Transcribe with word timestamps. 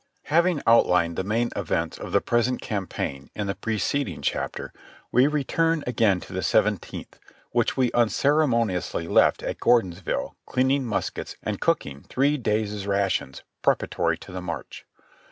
Having 0.23 0.63
outlined 0.65 1.15
tlie 1.15 1.25
main 1.25 1.51
events 1.55 1.99
of 1.99 2.11
the 2.11 2.21
present 2.21 2.59
campaign 2.59 3.29
in 3.35 3.45
the 3.45 3.53
preceding 3.53 4.23
chapter, 4.23 4.73
we 5.11 5.27
return 5.27 5.83
again 5.85 6.19
to 6.21 6.33
the 6.33 6.41
Seventeenth, 6.41 7.19
which 7.51 7.77
we 7.77 7.91
unceremoniously 7.91 9.07
left 9.07 9.43
at 9.43 9.59
Gordonsville 9.59 10.35
cleaning 10.47 10.85
muskets 10.85 11.35
and 11.43 11.61
cook 11.61 11.85
ing 11.85 12.01
three 12.09 12.35
days' 12.37 12.87
rations 12.87 13.43
preparatory 13.61 14.17
to 14.17 14.31
the 14.31 14.41
march. 14.41 14.87